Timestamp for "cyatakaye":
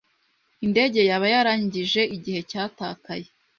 2.49-3.27